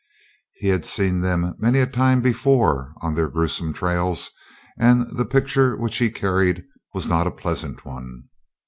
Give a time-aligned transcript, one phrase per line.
[0.55, 4.31] He had seen them many a time before on their gruesome trails,
[4.79, 6.63] and the picture which he carried
[6.95, 8.23] was not a pleasant one.